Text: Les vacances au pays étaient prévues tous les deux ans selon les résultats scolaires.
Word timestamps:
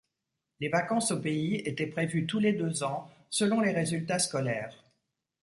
Les 0.59 0.67
vacances 0.69 1.11
au 1.11 1.19
pays 1.19 1.57
étaient 1.57 1.85
prévues 1.85 2.25
tous 2.25 2.39
les 2.39 2.53
deux 2.53 2.81
ans 2.81 3.07
selon 3.29 3.59
les 3.59 3.69
résultats 3.69 4.17
scolaires. 4.17 4.83